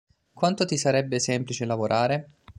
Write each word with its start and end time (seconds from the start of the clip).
Quanto 0.33 0.65
ti 0.65 0.77
sarebbe 0.77 1.19
semplice 1.19 1.63
lavorare? 1.63 2.29